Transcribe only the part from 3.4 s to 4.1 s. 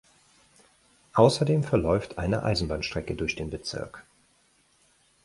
Bezirk.